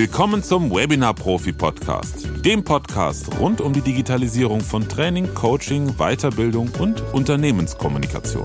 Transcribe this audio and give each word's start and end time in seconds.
Willkommen 0.00 0.44
zum 0.44 0.70
Webinar 0.70 1.12
Profi 1.12 1.52
Podcast, 1.52 2.28
dem 2.44 2.62
Podcast 2.62 3.36
rund 3.40 3.60
um 3.60 3.72
die 3.72 3.80
Digitalisierung 3.80 4.60
von 4.60 4.88
Training, 4.88 5.34
Coaching, 5.34 5.96
Weiterbildung 5.98 6.70
und 6.78 7.02
Unternehmenskommunikation. 7.12 8.44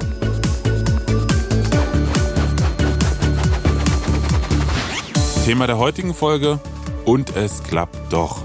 Thema 5.46 5.68
der 5.68 5.78
heutigen 5.78 6.16
Folge 6.16 6.60
und 7.06 7.36
es 7.36 7.62
klappt 7.62 8.12
doch. 8.12 8.42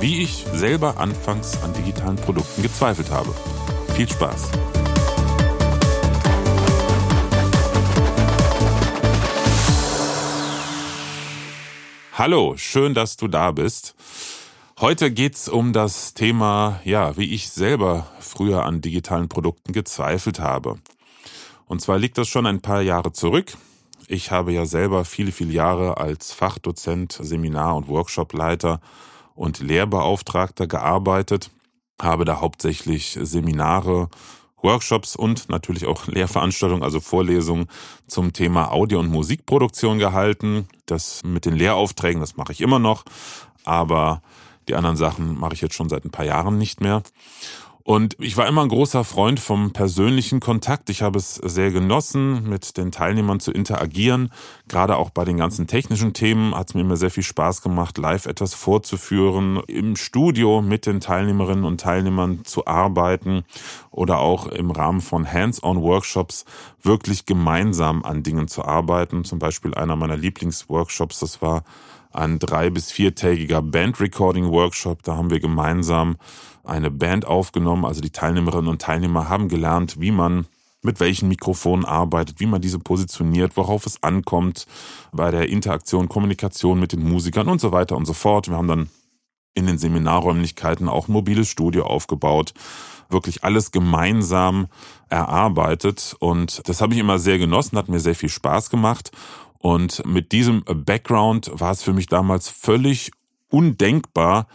Wie 0.00 0.24
ich 0.24 0.44
selber 0.54 0.98
anfangs 0.98 1.62
an 1.62 1.72
digitalen 1.72 2.16
Produkten 2.16 2.62
gezweifelt 2.62 3.12
habe. 3.12 3.32
Viel 3.94 4.08
Spaß! 4.08 4.50
Hallo, 12.16 12.54
schön, 12.56 12.94
dass 12.94 13.16
du 13.16 13.26
da 13.26 13.50
bist. 13.50 13.96
Heute 14.78 15.10
geht's 15.10 15.48
um 15.48 15.72
das 15.72 16.14
Thema, 16.14 16.80
ja, 16.84 17.16
wie 17.16 17.34
ich 17.34 17.50
selber 17.50 18.06
früher 18.20 18.64
an 18.64 18.80
digitalen 18.80 19.28
Produkten 19.28 19.72
gezweifelt 19.72 20.38
habe. 20.38 20.78
Und 21.66 21.80
zwar 21.80 21.98
liegt 21.98 22.16
das 22.16 22.28
schon 22.28 22.46
ein 22.46 22.60
paar 22.60 22.82
Jahre 22.82 23.12
zurück. 23.12 23.56
Ich 24.06 24.30
habe 24.30 24.52
ja 24.52 24.64
selber 24.64 25.04
viele, 25.04 25.32
viele 25.32 25.52
Jahre 25.52 25.96
als 25.96 26.32
Fachdozent, 26.32 27.18
Seminar- 27.20 27.74
und 27.74 27.88
Workshopleiter 27.88 28.80
und 29.34 29.58
Lehrbeauftragter 29.58 30.68
gearbeitet, 30.68 31.50
habe 32.00 32.24
da 32.24 32.40
hauptsächlich 32.40 33.18
Seminare 33.22 34.08
Workshops 34.64 35.14
und 35.14 35.48
natürlich 35.48 35.86
auch 35.86 36.08
Lehrveranstaltungen, 36.08 36.82
also 36.82 36.98
Vorlesungen 36.98 37.68
zum 38.08 38.32
Thema 38.32 38.72
Audio- 38.72 38.98
und 38.98 39.08
Musikproduktion 39.08 39.98
gehalten. 39.98 40.66
Das 40.86 41.22
mit 41.22 41.44
den 41.44 41.54
Lehraufträgen, 41.54 42.20
das 42.20 42.36
mache 42.36 42.52
ich 42.52 42.60
immer 42.60 42.80
noch, 42.80 43.04
aber 43.64 44.22
die 44.68 44.74
anderen 44.74 44.96
Sachen 44.96 45.38
mache 45.38 45.54
ich 45.54 45.60
jetzt 45.60 45.74
schon 45.74 45.88
seit 45.88 46.04
ein 46.04 46.10
paar 46.10 46.24
Jahren 46.24 46.58
nicht 46.58 46.80
mehr. 46.80 47.02
Und 47.86 48.16
ich 48.18 48.38
war 48.38 48.46
immer 48.46 48.62
ein 48.62 48.70
großer 48.70 49.04
Freund 49.04 49.38
vom 49.38 49.74
persönlichen 49.74 50.40
Kontakt. 50.40 50.88
Ich 50.88 51.02
habe 51.02 51.18
es 51.18 51.34
sehr 51.34 51.70
genossen, 51.70 52.48
mit 52.48 52.78
den 52.78 52.90
Teilnehmern 52.90 53.40
zu 53.40 53.52
interagieren. 53.52 54.32
Gerade 54.68 54.96
auch 54.96 55.10
bei 55.10 55.26
den 55.26 55.36
ganzen 55.36 55.66
technischen 55.66 56.14
Themen 56.14 56.54
hat 56.54 56.68
es 56.70 56.74
mir 56.74 56.80
immer 56.80 56.96
sehr 56.96 57.10
viel 57.10 57.22
Spaß 57.22 57.60
gemacht, 57.60 57.98
live 57.98 58.24
etwas 58.24 58.54
vorzuführen, 58.54 59.60
im 59.66 59.96
Studio 59.96 60.62
mit 60.62 60.86
den 60.86 61.00
Teilnehmerinnen 61.00 61.66
und 61.66 61.78
Teilnehmern 61.78 62.46
zu 62.46 62.66
arbeiten 62.66 63.44
oder 63.90 64.18
auch 64.18 64.46
im 64.46 64.70
Rahmen 64.70 65.02
von 65.02 65.30
Hands-on-Workshops 65.30 66.46
wirklich 66.82 67.26
gemeinsam 67.26 68.02
an 68.02 68.22
Dingen 68.22 68.48
zu 68.48 68.64
arbeiten. 68.64 69.24
Zum 69.24 69.38
Beispiel 69.38 69.74
einer 69.74 69.94
meiner 69.94 70.16
Lieblingsworkshops, 70.16 71.20
das 71.20 71.42
war 71.42 71.64
ein 72.14 72.38
drei- 72.38 72.70
bis 72.70 72.90
viertägiger 72.92 73.60
Band-Recording-Workshop. 73.60 75.02
Da 75.02 75.16
haben 75.16 75.30
wir 75.30 75.40
gemeinsam 75.40 76.16
eine 76.62 76.90
Band 76.90 77.26
aufgenommen. 77.26 77.84
Also 77.84 78.00
die 78.00 78.10
Teilnehmerinnen 78.10 78.68
und 78.68 78.80
Teilnehmer 78.80 79.28
haben 79.28 79.48
gelernt, 79.48 80.00
wie 80.00 80.12
man 80.12 80.46
mit 80.82 81.00
welchen 81.00 81.28
Mikrofonen 81.28 81.84
arbeitet, 81.84 82.40
wie 82.40 82.46
man 82.46 82.60
diese 82.60 82.78
positioniert, 82.78 83.56
worauf 83.56 83.86
es 83.86 84.02
ankommt 84.02 84.66
bei 85.12 85.30
der 85.30 85.48
Interaktion, 85.48 86.08
Kommunikation 86.08 86.78
mit 86.78 86.92
den 86.92 87.02
Musikern 87.08 87.48
und 87.48 87.60
so 87.60 87.72
weiter 87.72 87.96
und 87.96 88.04
so 88.04 88.12
fort. 88.12 88.48
Wir 88.48 88.56
haben 88.56 88.68
dann 88.68 88.90
in 89.54 89.66
den 89.66 89.78
Seminarräumlichkeiten 89.78 90.88
auch 90.88 91.08
ein 91.08 91.12
mobiles 91.12 91.48
Studio 91.48 91.84
aufgebaut, 91.86 92.52
wirklich 93.08 93.44
alles 93.44 93.70
gemeinsam 93.70 94.66
erarbeitet 95.08 96.16
und 96.18 96.68
das 96.68 96.80
habe 96.80 96.94
ich 96.94 97.00
immer 97.00 97.18
sehr 97.18 97.38
genossen, 97.38 97.78
hat 97.78 97.88
mir 97.88 98.00
sehr 98.00 98.14
viel 98.14 98.28
Spaß 98.28 98.68
gemacht 98.68 99.10
und 99.64 100.04
mit 100.04 100.32
diesem 100.32 100.62
Background 100.62 101.50
war 101.54 101.70
es 101.70 101.82
für 101.82 101.94
mich 101.94 102.06
damals 102.06 102.50
völlig 102.50 103.12
undenkbar, 103.48 104.46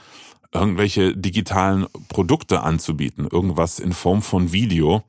irgendwelche 0.53 1.17
digitalen 1.17 1.87
Produkte 2.09 2.61
anzubieten, 2.61 3.27
irgendwas 3.27 3.79
in 3.79 3.91
Form 3.91 4.21
von 4.21 4.51
Video. 4.51 5.01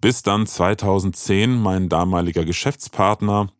Bis 0.00 0.24
dann 0.24 0.48
2010 0.48 1.54
mein 1.54 1.88
damaliger 1.88 2.44
Geschäftspartner 2.44 3.52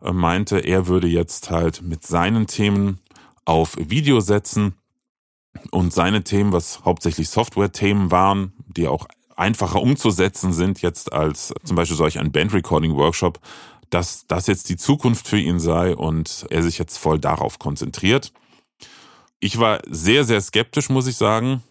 äh, 0.00 0.12
meinte, 0.12 0.60
er 0.60 0.86
würde 0.86 1.08
jetzt 1.08 1.50
halt 1.50 1.82
mit 1.82 2.06
seinen 2.06 2.46
Themen 2.46 3.00
auf 3.44 3.76
Video 3.80 4.20
setzen 4.20 4.74
und 5.72 5.92
seine 5.92 6.22
Themen, 6.22 6.52
was 6.52 6.84
hauptsächlich 6.84 7.30
Software-Themen 7.30 8.12
waren, 8.12 8.52
die 8.68 8.86
auch 8.86 9.08
einfacher 9.40 9.80
umzusetzen 9.82 10.52
sind 10.52 10.82
jetzt 10.82 11.12
als 11.12 11.52
zum 11.64 11.74
Beispiel 11.74 11.96
solch 11.96 12.20
ein 12.20 12.30
Band-Recording-Workshop, 12.30 13.40
dass 13.90 14.26
das 14.26 14.46
jetzt 14.46 14.68
die 14.68 14.76
Zukunft 14.76 15.28
für 15.28 15.38
ihn 15.38 15.60
sei 15.60 15.94
und 15.94 16.46
er 16.50 16.62
sich 16.62 16.78
jetzt 16.78 16.96
voll 16.96 17.18
darauf 17.18 17.58
konzentriert. 17.58 18.32
Ich 19.40 19.58
war 19.58 19.80
sehr, 19.88 20.24
sehr 20.24 20.40
skeptisch, 20.40 20.88
muss 20.90 21.06
ich 21.06 21.16
sagen, 21.16 21.62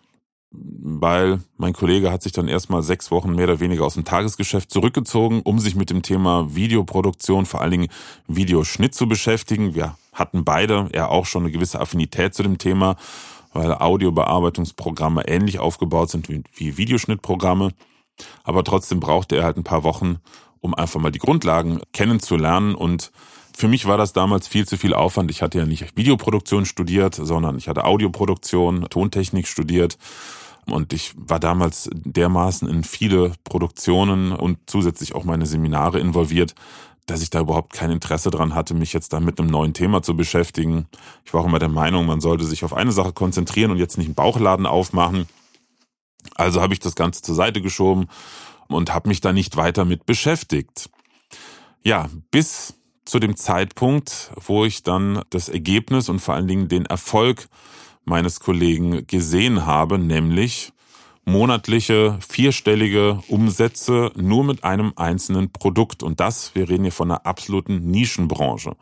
weil 0.52 1.42
mein 1.58 1.74
Kollege 1.74 2.12
hat 2.12 2.24
sich 2.24 2.32
dann 2.32 2.48
erstmal 2.48 2.82
sechs 2.82 3.12
Wochen 3.12 3.36
mehr 3.36 3.46
oder 3.46 3.60
weniger 3.60 3.86
aus 3.86 3.94
dem 3.94 4.06
Tagesgeschäft 4.06 4.72
zurückgezogen, 4.72 5.42
um 5.44 5.60
sich 5.60 5.76
mit 5.76 5.90
dem 5.90 6.02
Thema 6.02 6.56
Videoproduktion, 6.56 7.46
vor 7.46 7.62
allen 7.62 7.72
Dingen 7.72 7.90
Videoschnitt 8.28 8.96
zu 8.96 9.08
beschäftigen. 9.08 9.76
Wir 9.76 9.96
hatten 10.12 10.44
beide 10.44 10.90
ja 10.94 11.08
auch 11.08 11.26
schon 11.26 11.44
eine 11.44 11.52
gewisse 11.52 11.80
Affinität 11.80 12.34
zu 12.34 12.44
dem 12.44 12.58
Thema, 12.58 12.96
weil 13.54 13.72
Audiobearbeitungsprogramme 13.74 15.28
ähnlich 15.28 15.60
aufgebaut 15.60 16.10
sind 16.10 16.28
wie 16.30 16.78
Videoschnittprogramme. 16.78 17.72
Aber 18.44 18.64
trotzdem 18.64 19.00
brauchte 19.00 19.38
er 19.38 19.44
halt 19.44 19.58
ein 19.58 19.64
paar 19.64 19.84
Wochen, 19.84 20.18
um 20.62 20.74
einfach 20.74 21.00
mal 21.00 21.12
die 21.12 21.20
Grundlagen 21.20 21.82
kennenzulernen 21.94 22.76
und 22.76 23.12
für 23.60 23.68
mich 23.68 23.86
war 23.88 23.98
das 23.98 24.14
damals 24.14 24.48
viel 24.48 24.66
zu 24.66 24.78
viel 24.78 24.94
Aufwand. 24.94 25.30
Ich 25.32 25.42
hatte 25.42 25.58
ja 25.58 25.66
nicht 25.66 25.98
Videoproduktion 25.98 26.66
studiert, 26.66 27.16
sondern 27.16 27.58
ich 27.58 27.68
hatte 27.68 27.84
Audioproduktion, 27.84 28.88
Tontechnik 28.90 29.50
studiert. 29.50 29.98
Und 30.66 30.94
ich 30.94 31.12
war 31.18 31.42
damals 31.42 31.90
dermaßen 31.94 32.70
in 32.70 32.86
viele 32.86 33.34
Produktionen 33.44 34.32
und 34.32 34.60
zusätzlich 34.68 35.14
auch 35.14 35.26
meine 35.26 35.46
Seminare 35.46 36.00
involviert, 36.00 36.56
dass 37.06 37.22
ich 37.22 37.32
da 37.32 37.42
überhaupt 37.42 37.74
kein 37.74 37.92
Interesse 37.92 38.32
dran 38.32 38.56
hatte, 38.56 38.74
mich 38.74 38.94
jetzt 38.94 39.12
da 39.12 39.20
mit 39.20 39.40
einem 39.40 39.50
neuen 39.50 39.74
Thema 39.74 40.02
zu 40.02 40.16
beschäftigen. 40.16 40.88
Ich 41.26 41.34
war 41.34 41.42
auch 41.42 41.48
immer 41.48 41.60
der 41.60 41.68
Meinung, 41.68 42.06
man 42.06 42.22
sollte 42.22 42.46
sich 42.46 42.64
auf 42.64 42.74
eine 42.74 42.94
Sache 42.94 43.12
konzentrieren 43.12 43.72
und 43.72 43.78
jetzt 43.78 43.98
nicht 43.98 44.08
einen 44.08 44.16
Bauchladen 44.16 44.68
aufmachen. 44.68 45.28
Also 46.36 46.62
habe 46.62 46.74
ich 46.74 46.80
das 46.80 46.96
Ganze 46.96 47.24
zur 47.24 47.36
Seite 47.36 47.62
geschoben 47.62 48.08
und 48.70 48.94
habe 48.94 49.10
mich 49.10 49.22
da 49.22 49.34
nicht 49.34 49.58
weiter 49.58 49.86
mit 49.86 50.06
beschäftigt. 50.06 50.90
Ja, 51.84 52.10
bis 52.32 52.76
zu 53.06 53.20
dem 53.20 53.36
Zeitpunkt, 53.36 54.32
wo 54.36 54.66
ich 54.66 54.84
dann 54.84 55.24
das 55.32 55.50
Ergebnis 55.50 56.10
und 56.10 56.20
vor 56.20 56.36
allen 56.36 56.48
Dingen 56.48 56.68
den 56.68 56.86
Erfolg 56.86 57.48
meines 58.06 58.40
Kollegen 58.40 59.06
gesehen 59.08 59.66
habe, 59.66 59.98
nämlich 59.98 60.72
monatliche 61.26 62.18
vierstellige 62.28 63.22
Umsätze 63.28 64.12
nur 64.16 64.44
mit 64.44 64.64
einem 64.64 64.94
einzelnen 64.96 65.52
Produkt. 65.52 66.04
Und 66.04 66.20
das, 66.20 66.56
wir 66.56 66.70
reden 66.70 66.84
hier 66.84 66.92
von 66.92 67.12
einer 67.12 67.26
absoluten 67.26 67.92
Nischenbranche. 67.92 68.76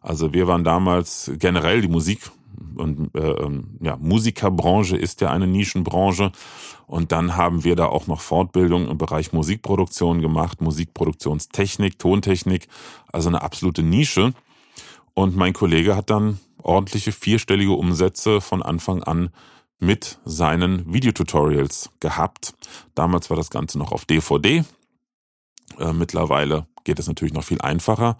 Also 0.00 0.32
wir 0.32 0.46
waren 0.46 0.64
damals 0.64 1.30
generell 1.38 1.82
die 1.82 1.88
Musik 1.88 2.30
und 2.76 3.14
äh, 3.14 3.20
ähm, 3.20 3.78
ja, 3.80 3.96
Musikerbranche 3.96 4.96
ist 4.96 5.20
ja 5.20 5.30
eine 5.30 5.46
Nischenbranche. 5.46 6.32
Und 6.86 7.12
dann 7.12 7.36
haben 7.36 7.64
wir 7.64 7.76
da 7.76 7.86
auch 7.86 8.06
noch 8.06 8.20
Fortbildung 8.20 8.88
im 8.88 8.98
Bereich 8.98 9.32
Musikproduktion 9.32 10.20
gemacht, 10.20 10.60
Musikproduktionstechnik, 10.60 11.98
Tontechnik, 11.98 12.68
also 13.12 13.28
eine 13.28 13.42
absolute 13.42 13.82
Nische. 13.82 14.32
Und 15.14 15.36
mein 15.36 15.52
Kollege 15.52 15.96
hat 15.96 16.10
dann 16.10 16.40
ordentliche 16.62 17.12
vierstellige 17.12 17.72
Umsätze 17.72 18.40
von 18.40 18.62
Anfang 18.62 19.02
an 19.02 19.30
mit 19.78 20.18
seinen 20.24 20.92
Videotutorials 20.92 21.90
gehabt. 22.00 22.54
Damals 22.94 23.30
war 23.30 23.36
das 23.36 23.50
Ganze 23.50 23.78
noch 23.78 23.92
auf 23.92 24.04
DVD. 24.04 24.64
Äh, 25.78 25.92
mittlerweile 25.92 26.66
geht 26.84 26.98
es 26.98 27.06
natürlich 27.06 27.34
noch 27.34 27.44
viel 27.44 27.60
einfacher. 27.60 28.18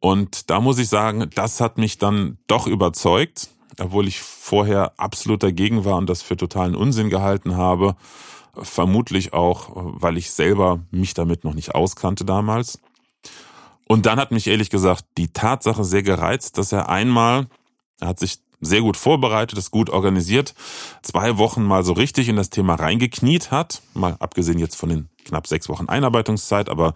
Und 0.00 0.50
da 0.50 0.60
muss 0.60 0.78
ich 0.78 0.88
sagen, 0.88 1.28
das 1.34 1.60
hat 1.60 1.78
mich 1.78 1.98
dann 1.98 2.38
doch 2.46 2.66
überzeugt 2.66 3.50
obwohl 3.80 4.08
ich 4.08 4.20
vorher 4.20 4.92
absolut 4.98 5.42
dagegen 5.42 5.84
war 5.84 5.96
und 5.96 6.08
das 6.08 6.22
für 6.22 6.36
totalen 6.36 6.74
Unsinn 6.74 7.10
gehalten 7.10 7.56
habe. 7.56 7.96
Vermutlich 8.54 9.32
auch, 9.32 9.70
weil 9.74 10.16
ich 10.16 10.30
selber 10.30 10.80
mich 10.90 11.14
damit 11.14 11.44
noch 11.44 11.54
nicht 11.54 11.74
auskannte 11.74 12.24
damals. 12.24 12.78
Und 13.86 14.06
dann 14.06 14.18
hat 14.18 14.32
mich 14.32 14.46
ehrlich 14.46 14.70
gesagt 14.70 15.04
die 15.16 15.28
Tatsache 15.28 15.84
sehr 15.84 16.02
gereizt, 16.02 16.58
dass 16.58 16.72
er 16.72 16.88
einmal, 16.88 17.46
er 18.00 18.08
hat 18.08 18.18
sich 18.18 18.38
sehr 18.60 18.80
gut 18.80 18.96
vorbereitet, 18.96 19.58
ist 19.58 19.70
gut 19.70 19.90
organisiert, 19.90 20.54
zwei 21.02 21.38
Wochen 21.38 21.62
mal 21.62 21.84
so 21.84 21.92
richtig 21.92 22.28
in 22.28 22.36
das 22.36 22.50
Thema 22.50 22.74
reingekniet 22.74 23.50
hat, 23.50 23.82
mal 23.94 24.16
abgesehen 24.18 24.58
jetzt 24.58 24.76
von 24.76 24.88
den 24.88 25.08
knapp 25.24 25.46
sechs 25.46 25.68
Wochen 25.68 25.88
Einarbeitungszeit, 25.88 26.68
aber 26.68 26.94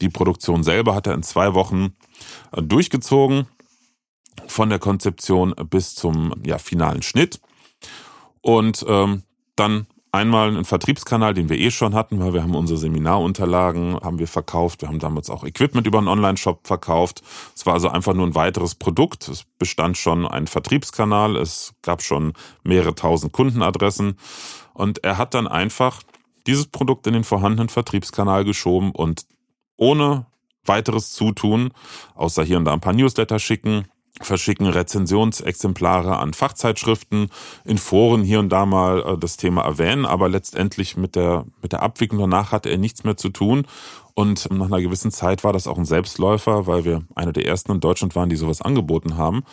die 0.00 0.08
Produktion 0.08 0.62
selber 0.62 0.94
hat 0.94 1.06
er 1.06 1.14
in 1.14 1.22
zwei 1.22 1.54
Wochen 1.54 1.94
durchgezogen 2.52 3.46
von 4.46 4.68
der 4.68 4.78
Konzeption 4.78 5.54
bis 5.70 5.94
zum 5.94 6.34
ja, 6.44 6.58
finalen 6.58 7.02
Schnitt. 7.02 7.40
Und 8.40 8.84
ähm, 8.88 9.22
dann 9.56 9.86
Einmal 10.16 10.48
einen 10.48 10.64
Vertriebskanal, 10.64 11.34
den 11.34 11.50
wir 11.50 11.58
eh 11.58 11.70
schon 11.70 11.94
hatten, 11.94 12.20
weil 12.20 12.32
wir 12.32 12.42
haben 12.42 12.54
unsere 12.54 12.78
Seminarunterlagen, 12.78 14.00
haben 14.00 14.18
wir 14.18 14.26
verkauft. 14.26 14.80
Wir 14.80 14.88
haben 14.88 14.98
damals 14.98 15.28
auch 15.28 15.44
Equipment 15.44 15.86
über 15.86 15.98
einen 15.98 16.08
Online-Shop 16.08 16.66
verkauft. 16.66 17.22
Es 17.54 17.66
war 17.66 17.74
also 17.74 17.90
einfach 17.90 18.14
nur 18.14 18.26
ein 18.26 18.34
weiteres 18.34 18.76
Produkt. 18.76 19.28
Es 19.28 19.44
bestand 19.58 19.98
schon 19.98 20.26
ein 20.26 20.46
Vertriebskanal. 20.46 21.36
Es 21.36 21.74
gab 21.82 22.00
schon 22.00 22.32
mehrere 22.62 22.94
tausend 22.94 23.34
Kundenadressen. 23.34 24.16
Und 24.72 25.04
er 25.04 25.18
hat 25.18 25.34
dann 25.34 25.46
einfach 25.46 26.02
dieses 26.46 26.66
Produkt 26.66 27.06
in 27.06 27.12
den 27.12 27.24
vorhandenen 27.24 27.68
Vertriebskanal 27.68 28.46
geschoben 28.46 28.92
und 28.92 29.26
ohne 29.76 30.24
weiteres 30.64 31.12
Zutun, 31.12 31.72
außer 32.14 32.42
hier 32.42 32.56
und 32.56 32.64
da 32.64 32.72
ein 32.72 32.80
paar 32.80 32.94
Newsletter 32.94 33.38
schicken, 33.38 33.84
verschicken 34.20 34.66
Rezensionsexemplare 34.66 36.18
an 36.18 36.34
Fachzeitschriften, 36.34 37.30
in 37.64 37.78
Foren 37.78 38.22
hier 38.22 38.40
und 38.40 38.48
da 38.48 38.66
mal 38.66 39.00
äh, 39.00 39.18
das 39.18 39.36
Thema 39.36 39.62
erwähnen, 39.62 40.06
aber 40.06 40.28
letztendlich 40.28 40.96
mit 40.96 41.16
der, 41.16 41.44
mit 41.62 41.72
der 41.72 41.82
Abwicklung 41.82 42.20
danach 42.20 42.52
hatte 42.52 42.70
er 42.70 42.78
nichts 42.78 43.04
mehr 43.04 43.16
zu 43.16 43.28
tun. 43.28 43.66
Und 44.14 44.50
nach 44.50 44.66
einer 44.66 44.80
gewissen 44.80 45.10
Zeit 45.10 45.44
war 45.44 45.52
das 45.52 45.66
auch 45.66 45.76
ein 45.76 45.84
Selbstläufer, 45.84 46.66
weil 46.66 46.86
wir 46.86 47.02
eine 47.14 47.34
der 47.34 47.46
ersten 47.46 47.72
in 47.72 47.80
Deutschland 47.80 48.16
waren, 48.16 48.30
die 48.30 48.36
sowas 48.36 48.62
angeboten 48.62 49.18
haben. 49.18 49.44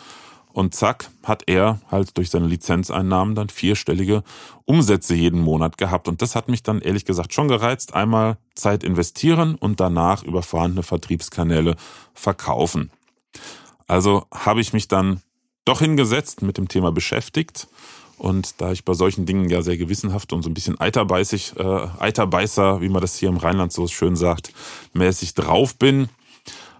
Und 0.54 0.72
zack, 0.74 1.10
hat 1.24 1.42
er 1.48 1.80
halt 1.90 2.16
durch 2.16 2.30
seine 2.30 2.46
Lizenzeinnahmen 2.46 3.34
dann 3.34 3.48
vierstellige 3.48 4.22
Umsätze 4.64 5.14
jeden 5.14 5.40
Monat 5.40 5.76
gehabt. 5.78 6.06
Und 6.06 6.22
das 6.22 6.36
hat 6.36 6.48
mich 6.48 6.62
dann 6.62 6.80
ehrlich 6.80 7.04
gesagt 7.04 7.34
schon 7.34 7.48
gereizt. 7.48 7.92
Einmal 7.92 8.38
Zeit 8.54 8.84
investieren 8.84 9.56
und 9.56 9.80
danach 9.80 10.22
über 10.22 10.42
vorhandene 10.42 10.84
Vertriebskanäle 10.84 11.74
verkaufen. 12.14 12.92
Also 13.86 14.26
habe 14.32 14.60
ich 14.60 14.72
mich 14.72 14.88
dann 14.88 15.22
doch 15.64 15.80
hingesetzt, 15.80 16.42
mit 16.42 16.58
dem 16.58 16.68
Thema 16.68 16.92
beschäftigt. 16.92 17.68
Und 18.16 18.60
da 18.60 18.72
ich 18.72 18.84
bei 18.84 18.94
solchen 18.94 19.26
Dingen 19.26 19.48
ja 19.48 19.62
sehr 19.62 19.76
gewissenhaft 19.76 20.32
und 20.32 20.42
so 20.42 20.50
ein 20.50 20.54
bisschen 20.54 20.80
eiterbeißig, 20.80 21.54
äh, 21.58 21.88
Eiterbeißer, 21.98 22.80
wie 22.80 22.88
man 22.88 23.02
das 23.02 23.16
hier 23.16 23.28
im 23.28 23.38
Rheinland 23.38 23.72
so 23.72 23.86
schön 23.88 24.14
sagt, 24.14 24.52
mäßig 24.92 25.34
drauf 25.34 25.76
bin, 25.76 26.08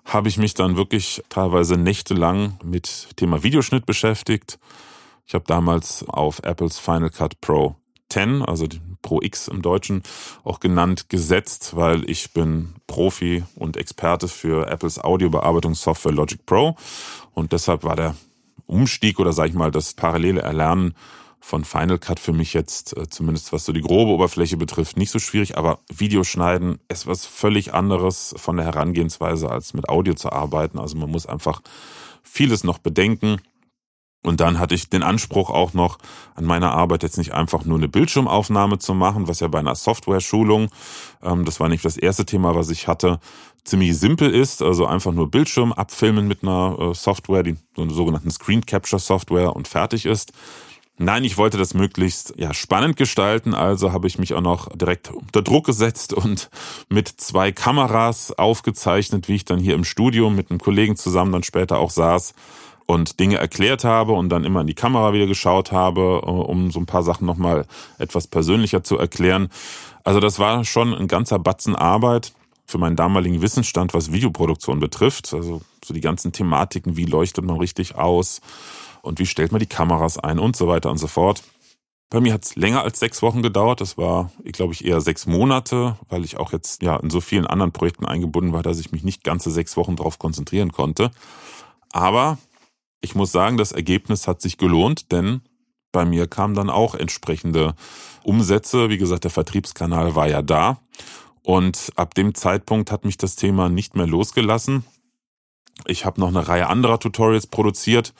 habe 0.04 0.28
ich 0.28 0.36
mich 0.36 0.54
dann 0.54 0.76
wirklich 0.76 1.22
teilweise 1.28 1.76
nächtelang 1.76 2.58
mit 2.62 3.08
Thema 3.16 3.42
Videoschnitt 3.42 3.86
beschäftigt. 3.86 4.58
Ich 5.26 5.34
habe 5.34 5.44
damals 5.46 6.04
auf 6.08 6.40
Apples 6.40 6.78
Final 6.78 7.10
Cut 7.10 7.40
Pro 7.40 7.76
10, 8.10 8.42
also 8.42 8.68
Pro 9.04 9.20
X 9.22 9.46
im 9.46 9.62
Deutschen 9.62 10.02
auch 10.42 10.58
genannt, 10.58 11.08
gesetzt, 11.08 11.76
weil 11.76 12.10
ich 12.10 12.32
bin 12.32 12.74
Profi 12.88 13.44
und 13.54 13.76
Experte 13.76 14.26
für 14.26 14.66
Apples 14.66 14.98
Audiobearbeitungssoftware 14.98 16.12
Logic 16.12 16.44
Pro 16.44 16.74
und 17.32 17.52
deshalb 17.52 17.84
war 17.84 17.94
der 17.94 18.16
Umstieg 18.66 19.20
oder 19.20 19.32
sage 19.32 19.50
ich 19.50 19.54
mal 19.54 19.70
das 19.70 19.94
parallele 19.94 20.40
Erlernen 20.40 20.94
von 21.44 21.66
Final 21.66 21.98
Cut 21.98 22.20
für 22.20 22.32
mich 22.32 22.54
jetzt, 22.54 22.96
äh, 22.96 23.06
zumindest 23.10 23.52
was 23.52 23.66
so 23.66 23.72
die 23.72 23.82
grobe 23.82 24.12
Oberfläche 24.12 24.56
betrifft, 24.56 24.96
nicht 24.96 25.10
so 25.10 25.18
schwierig, 25.18 25.58
aber 25.58 25.80
Videoschneiden 25.94 26.78
ist 26.88 27.06
was 27.06 27.26
völlig 27.26 27.74
anderes 27.74 28.34
von 28.38 28.56
der 28.56 28.64
Herangehensweise, 28.64 29.50
als 29.50 29.74
mit 29.74 29.90
Audio 29.90 30.14
zu 30.14 30.32
arbeiten. 30.32 30.78
Also 30.78 30.96
man 30.96 31.10
muss 31.10 31.26
einfach 31.26 31.60
vieles 32.22 32.64
noch 32.64 32.78
bedenken. 32.78 33.42
Und 34.24 34.40
dann 34.40 34.58
hatte 34.58 34.74
ich 34.74 34.88
den 34.88 35.02
Anspruch 35.02 35.50
auch 35.50 35.74
noch 35.74 35.98
an 36.34 36.44
meiner 36.46 36.72
Arbeit 36.72 37.02
jetzt 37.02 37.18
nicht 37.18 37.34
einfach 37.34 37.66
nur 37.66 37.76
eine 37.76 37.88
Bildschirmaufnahme 37.88 38.78
zu 38.78 38.94
machen, 38.94 39.28
was 39.28 39.40
ja 39.40 39.48
bei 39.48 39.58
einer 39.58 39.74
Software-Schulung, 39.74 40.70
ähm, 41.22 41.44
das 41.44 41.60
war 41.60 41.68
nicht 41.68 41.84
das 41.84 41.98
erste 41.98 42.24
Thema, 42.24 42.54
was 42.54 42.70
ich 42.70 42.88
hatte, 42.88 43.20
ziemlich 43.64 43.98
simpel 43.98 44.34
ist, 44.34 44.62
also 44.62 44.86
einfach 44.86 45.12
nur 45.12 45.30
Bildschirm 45.30 45.74
abfilmen 45.74 46.26
mit 46.26 46.42
einer 46.42 46.76
äh, 46.80 46.94
Software, 46.94 47.42
die 47.42 47.56
so 47.76 47.82
eine 47.82 47.92
sogenannten 47.92 48.30
Screen 48.30 48.64
Capture 48.64 48.98
Software 48.98 49.54
und 49.54 49.68
fertig 49.68 50.06
ist. 50.06 50.32
Nein, 50.96 51.24
ich 51.24 51.36
wollte 51.36 51.58
das 51.58 51.74
möglichst 51.74 52.32
ja, 52.38 52.54
spannend 52.54 52.96
gestalten, 52.96 53.52
also 53.52 53.92
habe 53.92 54.06
ich 54.06 54.18
mich 54.18 54.32
auch 54.32 54.40
noch 54.40 54.74
direkt 54.74 55.10
unter 55.10 55.42
Druck 55.42 55.66
gesetzt 55.66 56.14
und 56.14 56.48
mit 56.88 57.08
zwei 57.08 57.52
Kameras 57.52 58.32
aufgezeichnet, 58.32 59.28
wie 59.28 59.34
ich 59.34 59.44
dann 59.44 59.58
hier 59.58 59.74
im 59.74 59.84
Studio 59.84 60.30
mit 60.30 60.50
einem 60.50 60.60
Kollegen 60.60 60.96
zusammen 60.96 61.32
dann 61.32 61.42
später 61.42 61.78
auch 61.78 61.90
saß 61.90 62.32
und 62.86 63.18
Dinge 63.20 63.36
erklärt 63.36 63.84
habe 63.84 64.12
und 64.12 64.28
dann 64.28 64.44
immer 64.44 64.60
in 64.60 64.66
die 64.66 64.74
Kamera 64.74 65.12
wieder 65.12 65.26
geschaut 65.26 65.72
habe, 65.72 66.22
äh, 66.22 66.28
um 66.28 66.70
so 66.70 66.80
ein 66.80 66.86
paar 66.86 67.02
Sachen 67.02 67.26
nochmal 67.26 67.66
etwas 67.98 68.26
persönlicher 68.26 68.84
zu 68.84 68.98
erklären. 68.98 69.48
Also 70.04 70.20
das 70.20 70.38
war 70.38 70.64
schon 70.64 70.94
ein 70.94 71.08
ganzer 71.08 71.38
Batzen 71.38 71.74
Arbeit 71.74 72.32
für 72.66 72.78
meinen 72.78 72.96
damaligen 72.96 73.42
Wissensstand, 73.42 73.94
was 73.94 74.12
Videoproduktion 74.12 74.80
betrifft. 74.80 75.32
Also 75.34 75.62
so 75.84 75.94
die 75.94 76.00
ganzen 76.00 76.32
Thematiken, 76.32 76.96
wie 76.96 77.04
leuchtet 77.04 77.44
man 77.44 77.58
richtig 77.58 77.94
aus, 77.96 78.40
und 79.04 79.18
wie 79.18 79.26
stellt 79.26 79.52
man 79.52 79.60
die 79.60 79.66
Kameras 79.66 80.18
ein 80.18 80.38
und 80.38 80.56
so 80.56 80.66
weiter 80.66 80.90
und 80.90 80.98
so 80.98 81.06
fort. 81.06 81.44
Bei 82.10 82.20
mir 82.20 82.32
hat 82.32 82.44
es 82.44 82.56
länger 82.56 82.82
als 82.82 83.00
sechs 83.00 83.22
Wochen 83.22 83.42
gedauert. 83.42 83.80
Das 83.80 83.98
war, 83.98 84.30
glaube 84.44 84.72
ich, 84.72 84.84
eher 84.84 85.00
sechs 85.00 85.26
Monate, 85.26 85.96
weil 86.08 86.24
ich 86.24 86.36
auch 86.38 86.52
jetzt 86.52 86.82
ja 86.82 86.96
in 86.96 87.10
so 87.10 87.20
vielen 87.20 87.46
anderen 87.46 87.72
Projekten 87.72 88.06
eingebunden 88.06 88.52
war, 88.52 88.62
dass 88.62 88.78
ich 88.78 88.92
mich 88.92 89.04
nicht 89.04 89.24
ganze 89.24 89.50
sechs 89.50 89.76
Wochen 89.76 89.96
darauf 89.96 90.18
konzentrieren 90.18 90.72
konnte. 90.72 91.10
Aber 91.90 92.38
ich 93.04 93.14
muss 93.14 93.30
sagen, 93.30 93.56
das 93.56 93.72
Ergebnis 93.72 94.26
hat 94.26 94.40
sich 94.40 94.58
gelohnt, 94.58 95.12
denn 95.12 95.42
bei 95.92 96.04
mir 96.04 96.26
kamen 96.26 96.54
dann 96.54 96.70
auch 96.70 96.94
entsprechende 96.94 97.74
Umsätze. 98.24 98.88
Wie 98.88 98.98
gesagt, 98.98 99.24
der 99.24 99.30
Vertriebskanal 99.30 100.16
war 100.16 100.26
ja 100.26 100.42
da. 100.42 100.78
Und 101.42 101.92
ab 101.96 102.14
dem 102.14 102.34
Zeitpunkt 102.34 102.90
hat 102.90 103.04
mich 103.04 103.18
das 103.18 103.36
Thema 103.36 103.68
nicht 103.68 103.94
mehr 103.94 104.06
losgelassen. 104.06 104.84
Ich 105.86 106.04
habe 106.04 106.20
noch 106.20 106.28
eine 106.28 106.48
Reihe 106.48 106.68
anderer 106.68 106.98
Tutorials 106.98 107.46
produziert 107.46 108.14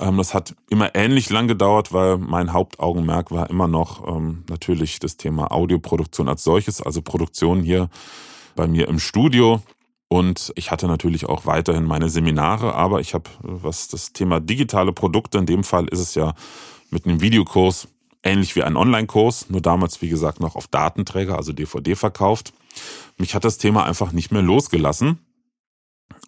ähm, 0.00 0.16
das 0.16 0.34
hat 0.34 0.54
immer 0.70 0.94
ähnlich 0.94 1.30
lang 1.30 1.46
gedauert, 1.46 1.92
weil 1.92 2.16
mein 2.16 2.52
Hauptaugenmerk 2.52 3.30
war 3.30 3.50
immer 3.50 3.68
noch 3.68 4.08
ähm, 4.08 4.44
natürlich 4.48 4.98
das 4.98 5.16
Thema 5.16 5.52
Audioproduktion 5.52 6.28
als 6.28 6.42
solches, 6.42 6.80
also 6.80 7.02
Produktion 7.02 7.62
hier 7.62 7.90
bei 8.56 8.66
mir 8.66 8.88
im 8.88 8.98
Studio. 8.98 9.62
Und 10.12 10.52
ich 10.56 10.72
hatte 10.72 10.88
natürlich 10.88 11.26
auch 11.26 11.46
weiterhin 11.46 11.84
meine 11.84 12.08
Seminare, 12.08 12.74
aber 12.74 12.98
ich 12.98 13.14
habe, 13.14 13.30
was 13.42 13.86
das 13.86 14.12
Thema 14.12 14.40
digitale 14.40 14.92
Produkte, 14.92 15.38
in 15.38 15.46
dem 15.46 15.62
Fall 15.62 15.86
ist 15.86 16.00
es 16.00 16.16
ja 16.16 16.34
mit 16.90 17.06
einem 17.06 17.20
Videokurs 17.20 17.86
ähnlich 18.24 18.56
wie 18.56 18.64
ein 18.64 18.76
Online-Kurs, 18.76 19.50
nur 19.50 19.60
damals, 19.60 20.02
wie 20.02 20.08
gesagt, 20.08 20.40
noch 20.40 20.56
auf 20.56 20.66
Datenträger, 20.66 21.36
also 21.36 21.52
DVD 21.52 21.94
verkauft. 21.94 22.52
Mich 23.18 23.36
hat 23.36 23.44
das 23.44 23.58
Thema 23.58 23.84
einfach 23.84 24.10
nicht 24.10 24.32
mehr 24.32 24.42
losgelassen. 24.42 25.20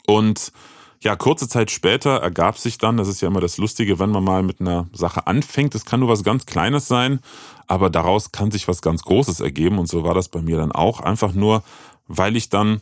Und 0.07 0.53
ja, 1.01 1.17
kurze 1.17 1.49
Zeit 1.49 1.73
später 1.73 2.19
ergab 2.19 2.59
sich 2.59 2.79
dann, 2.79 2.97
das 2.97 3.09
ist 3.09 3.21
ja 3.21 3.27
immer 3.27 3.41
das 3.41 3.59
Lustige, 3.59 3.99
wenn 3.99 4.11
man 4.11 4.23
mal 4.23 4.45
mit 4.45 4.61
einer 4.61 4.87
Sache 4.93 5.27
anfängt, 5.27 5.75
es 5.75 5.85
kann 5.85 5.99
nur 5.99 6.09
was 6.09 6.23
ganz 6.23 6.47
Kleines 6.47 6.87
sein, 6.87 7.19
aber 7.67 7.91
daraus 7.91 8.31
kann 8.31 8.53
sich 8.53 8.69
was 8.69 8.81
ganz 8.81 9.03
Großes 9.03 9.41
ergeben 9.41 9.81
und 9.81 9.89
so 9.89 10.05
war 10.05 10.15
das 10.15 10.29
bei 10.29 10.41
mir 10.41 10.59
dann 10.59 10.71
auch. 10.71 11.01
Einfach 11.01 11.33
nur, 11.33 11.65
weil 12.07 12.37
ich 12.37 12.49
dann 12.49 12.81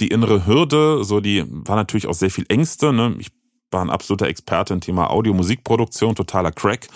die 0.00 0.08
innere 0.08 0.46
Hürde, 0.46 1.04
so 1.04 1.20
die 1.20 1.44
war 1.48 1.76
natürlich 1.76 2.06
auch 2.06 2.14
sehr 2.14 2.30
viel 2.30 2.46
Ängste. 2.48 2.92
Ne? 2.92 3.14
Ich 3.18 3.28
war 3.70 3.82
ein 3.82 3.90
absoluter 3.90 4.26
Experte 4.26 4.74
im 4.74 4.80
Thema 4.80 5.10
Audio-Musikproduktion, 5.10 6.14
totaler 6.14 6.52
Crack. 6.52 6.88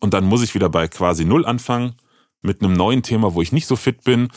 Und 0.00 0.14
dann 0.14 0.24
muss 0.24 0.42
ich 0.42 0.54
wieder 0.54 0.68
bei 0.68 0.88
quasi 0.88 1.24
Null 1.24 1.46
anfangen 1.46 1.94
mit 2.40 2.62
einem 2.62 2.72
neuen 2.72 3.02
Thema, 3.02 3.34
wo 3.34 3.42
ich 3.42 3.52
nicht 3.52 3.66
so 3.66 3.76
fit 3.76 4.04
bin. 4.04 4.28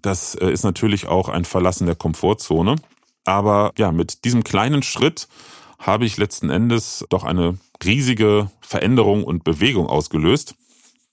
Das 0.00 0.34
äh, 0.34 0.50
ist 0.50 0.64
natürlich 0.64 1.06
auch 1.06 1.28
ein 1.28 1.44
Verlassen 1.44 1.86
der 1.86 1.96
Komfortzone. 1.96 2.76
Aber 3.24 3.72
ja, 3.76 3.92
mit 3.92 4.24
diesem 4.24 4.42
kleinen 4.42 4.82
Schritt 4.82 5.28
habe 5.78 6.04
ich 6.04 6.16
letzten 6.16 6.50
Endes 6.50 7.04
doch 7.08 7.24
eine 7.24 7.58
riesige 7.84 8.50
Veränderung 8.60 9.24
und 9.24 9.44
Bewegung 9.44 9.86
ausgelöst. 9.86 10.54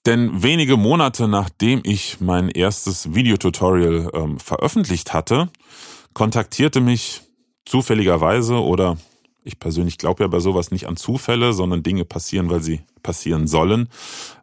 Denn 0.05 0.41
wenige 0.41 0.77
Monate 0.77 1.27
nachdem 1.27 1.81
ich 1.83 2.21
mein 2.21 2.49
erstes 2.49 3.13
Videotutorial 3.13 4.09
ähm, 4.13 4.39
veröffentlicht 4.39 5.13
hatte, 5.13 5.49
kontaktierte 6.13 6.81
mich 6.81 7.21
zufälligerweise 7.65 8.55
oder 8.55 8.97
ich 9.43 9.59
persönlich 9.59 9.97
glaube 9.97 10.23
ja 10.23 10.27
bei 10.27 10.39
sowas 10.39 10.71
nicht 10.71 10.87
an 10.87 10.97
Zufälle, 10.97 11.53
sondern 11.53 11.83
Dinge 11.83 12.05
passieren, 12.05 12.49
weil 12.49 12.61
sie 12.61 12.81
passieren 13.03 13.47
sollen, 13.47 13.89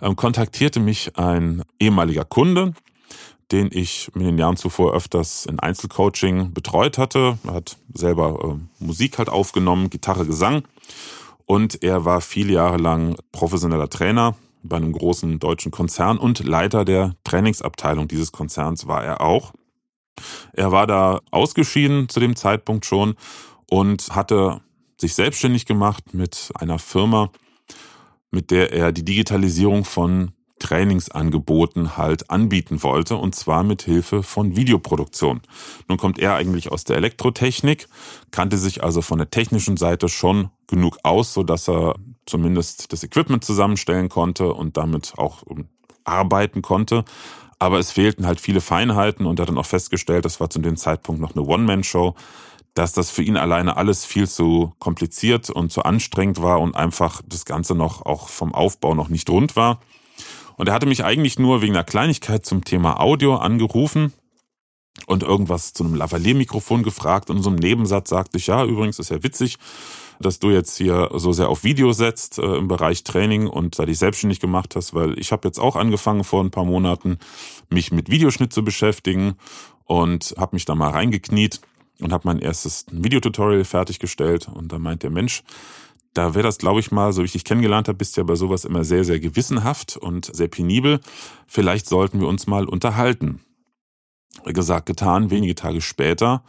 ähm, 0.00 0.16
kontaktierte 0.16 0.80
mich 0.80 1.16
ein 1.16 1.62
ehemaliger 1.78 2.24
Kunde, 2.24 2.74
den 3.52 3.68
ich 3.70 4.10
in 4.14 4.22
den 4.22 4.38
Jahren 4.38 4.56
zuvor 4.56 4.94
öfters 4.94 5.46
in 5.46 5.60
Einzelcoaching 5.60 6.52
betreut 6.52 6.98
hatte. 6.98 7.38
Er 7.46 7.54
hat 7.54 7.76
selber 7.94 8.58
äh, 8.58 8.84
Musik 8.84 9.18
halt 9.18 9.28
aufgenommen, 9.28 9.90
Gitarre, 9.90 10.26
Gesang. 10.26 10.64
Und 11.44 11.82
er 11.84 12.04
war 12.04 12.20
viele 12.20 12.54
Jahre 12.54 12.76
lang 12.78 13.16
professioneller 13.30 13.88
Trainer 13.88 14.34
bei 14.64 14.76
einem 14.76 14.92
großen 14.92 15.38
deutschen 15.38 15.70
Konzern 15.70 16.18
und 16.18 16.44
Leiter 16.44 16.84
der 16.84 17.14
Trainingsabteilung 17.22 18.08
dieses 18.08 18.32
Konzerns 18.32 18.88
war 18.88 19.04
er 19.04 19.20
auch. 19.20 19.52
Er 20.52 20.72
war 20.72 20.86
da 20.86 21.20
ausgeschieden 21.30 22.08
zu 22.08 22.20
dem 22.20 22.36
Zeitpunkt 22.36 22.86
schon 22.86 23.14
und 23.70 24.08
hatte 24.14 24.60
sich 24.98 25.14
selbstständig 25.14 25.66
gemacht 25.66 26.14
mit 26.14 26.50
einer 26.54 26.78
Firma, 26.78 27.30
mit 28.30 28.50
der 28.50 28.72
er 28.72 28.92
die 28.92 29.04
Digitalisierung 29.04 29.84
von 29.84 30.32
Trainingsangeboten 30.58 31.98
halt 31.98 32.30
anbieten 32.30 32.82
wollte 32.82 33.16
und 33.16 33.34
zwar 33.34 33.62
mit 33.62 33.82
Hilfe 33.82 34.22
von 34.22 34.56
Videoproduktion. 34.56 35.42
Nun 35.88 35.98
kommt 35.98 36.18
er 36.18 36.34
eigentlich 36.34 36.72
aus 36.72 36.84
der 36.84 36.96
Elektrotechnik, 36.96 37.88
kannte 38.30 38.56
sich 38.56 38.82
also 38.82 39.02
von 39.02 39.18
der 39.18 39.30
technischen 39.30 39.76
Seite 39.76 40.08
schon 40.08 40.50
genug 40.66 40.98
aus, 41.02 41.34
so 41.34 41.42
dass 41.42 41.68
er 41.68 41.96
zumindest 42.24 42.92
das 42.92 43.04
Equipment 43.04 43.44
zusammenstellen 43.44 44.08
konnte 44.08 44.52
und 44.52 44.76
damit 44.76 45.14
auch 45.18 45.42
arbeiten 46.04 46.62
konnte. 46.62 47.04
Aber 47.58 47.78
es 47.78 47.92
fehlten 47.92 48.26
halt 48.26 48.40
viele 48.40 48.60
Feinheiten 48.60 49.26
und 49.26 49.38
er 49.38 49.42
hat 49.42 49.48
dann 49.48 49.58
auch 49.58 49.66
festgestellt, 49.66 50.24
das 50.24 50.40
war 50.40 50.50
zu 50.50 50.58
dem 50.58 50.76
Zeitpunkt 50.76 51.20
noch 51.20 51.34
eine 51.34 51.46
One-Man-Show, 51.46 52.14
dass 52.74 52.92
das 52.92 53.10
für 53.10 53.22
ihn 53.22 53.38
alleine 53.38 53.78
alles 53.78 54.04
viel 54.04 54.28
zu 54.28 54.74
kompliziert 54.78 55.48
und 55.48 55.72
zu 55.72 55.82
anstrengend 55.82 56.42
war 56.42 56.60
und 56.60 56.76
einfach 56.76 57.22
das 57.26 57.46
Ganze 57.46 57.74
noch 57.74 58.04
auch 58.04 58.28
vom 58.28 58.54
Aufbau 58.54 58.94
noch 58.94 59.08
nicht 59.08 59.30
rund 59.30 59.56
war. 59.56 59.80
Und 60.56 60.68
er 60.68 60.74
hatte 60.74 60.86
mich 60.86 61.04
eigentlich 61.04 61.38
nur 61.38 61.62
wegen 61.62 61.74
einer 61.74 61.84
Kleinigkeit 61.84 62.44
zum 62.44 62.64
Thema 62.64 63.00
Audio 63.00 63.36
angerufen 63.36 64.12
und 65.06 65.22
irgendwas 65.22 65.72
zu 65.72 65.84
einem 65.84 65.94
Lavalier-Mikrofon 65.94 66.82
gefragt. 66.82 67.30
Und 67.30 67.38
in 67.38 67.42
so 67.42 67.50
einem 67.50 67.58
Nebensatz 67.58 68.10
sagte 68.10 68.38
ich, 68.38 68.46
ja, 68.46 68.64
übrigens 68.64 68.98
ist 68.98 69.10
ja 69.10 69.22
witzig, 69.22 69.56
dass 70.20 70.38
du 70.38 70.50
jetzt 70.50 70.76
hier 70.76 71.10
so 71.14 71.32
sehr 71.32 71.48
auf 71.48 71.64
Video 71.64 71.92
setzt 71.92 72.38
äh, 72.38 72.56
im 72.56 72.68
Bereich 72.68 73.04
Training 73.04 73.46
und 73.46 73.78
da 73.78 73.86
dich 73.86 73.98
selbstständig 73.98 74.40
gemacht 74.40 74.76
hast, 74.76 74.94
weil 74.94 75.18
ich 75.18 75.32
habe 75.32 75.48
jetzt 75.48 75.58
auch 75.58 75.76
angefangen 75.76 76.24
vor 76.24 76.42
ein 76.42 76.50
paar 76.50 76.64
Monaten, 76.64 77.18
mich 77.70 77.92
mit 77.92 78.10
Videoschnitt 78.10 78.52
zu 78.52 78.64
beschäftigen 78.64 79.34
und 79.84 80.34
habe 80.38 80.56
mich 80.56 80.64
da 80.64 80.74
mal 80.74 80.90
reingekniet 80.90 81.60
und 82.00 82.12
habe 82.12 82.26
mein 82.26 82.38
erstes 82.38 82.86
Videotutorial 82.90 83.64
fertiggestellt. 83.64 84.48
Und 84.52 84.72
da 84.72 84.78
meint 84.78 85.02
der 85.02 85.10
Mensch, 85.10 85.42
da 86.14 86.34
wäre 86.34 86.44
das, 86.44 86.58
glaube 86.58 86.80
ich 86.80 86.90
mal, 86.90 87.12
so 87.12 87.22
wie 87.22 87.26
ich 87.26 87.32
dich 87.32 87.44
kennengelernt 87.44 87.88
habe, 87.88 87.98
bist 87.98 88.16
du 88.16 88.22
ja 88.22 88.24
bei 88.24 88.36
sowas 88.36 88.64
immer 88.64 88.84
sehr, 88.84 89.04
sehr 89.04 89.20
gewissenhaft 89.20 89.96
und 89.96 90.34
sehr 90.34 90.48
penibel. 90.48 91.00
Vielleicht 91.46 91.86
sollten 91.86 92.20
wir 92.20 92.28
uns 92.28 92.46
mal 92.46 92.66
unterhalten. 92.66 93.40
Gesagt, 94.44 94.86
getan, 94.86 95.30
wenige 95.30 95.54
Tage 95.54 95.80
später 95.80 96.42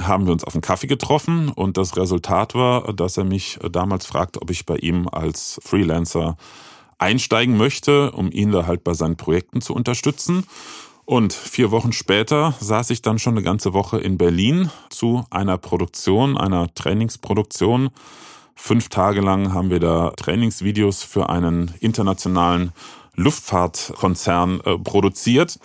haben 0.00 0.26
wir 0.26 0.32
uns 0.32 0.44
auf 0.44 0.54
einen 0.54 0.62
Kaffee 0.62 0.86
getroffen 0.86 1.48
und 1.48 1.76
das 1.76 1.96
Resultat 1.96 2.54
war, 2.54 2.92
dass 2.92 3.16
er 3.16 3.24
mich 3.24 3.58
damals 3.70 4.06
fragte, 4.06 4.42
ob 4.42 4.50
ich 4.50 4.66
bei 4.66 4.76
ihm 4.76 5.08
als 5.08 5.60
Freelancer 5.62 6.36
einsteigen 6.98 7.56
möchte, 7.56 8.12
um 8.12 8.30
ihn 8.30 8.52
da 8.52 8.66
halt 8.66 8.84
bei 8.84 8.94
seinen 8.94 9.16
Projekten 9.16 9.60
zu 9.60 9.74
unterstützen. 9.74 10.44
Und 11.04 11.32
vier 11.32 11.70
Wochen 11.70 11.92
später 11.92 12.54
saß 12.58 12.90
ich 12.90 13.00
dann 13.00 13.18
schon 13.18 13.34
eine 13.34 13.44
ganze 13.44 13.72
Woche 13.72 13.98
in 13.98 14.18
Berlin 14.18 14.70
zu 14.90 15.24
einer 15.30 15.56
Produktion, 15.56 16.36
einer 16.36 16.72
Trainingsproduktion. 16.74 17.90
Fünf 18.56 18.88
Tage 18.88 19.20
lang 19.20 19.52
haben 19.52 19.70
wir 19.70 19.78
da 19.78 20.10
Trainingsvideos 20.16 21.04
für 21.04 21.28
einen 21.28 21.74
internationalen 21.80 22.72
Luftfahrtkonzern 23.14 24.60
äh, 24.64 24.78
produziert. 24.78 25.60